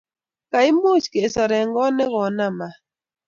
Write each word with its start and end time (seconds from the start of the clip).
Koimuch 0.51 1.07
kesor 1.13 1.51
eng' 1.59 1.73
kot 1.75 1.91
ne 1.95 2.05
konam 2.13 2.53
maat. 2.59 2.75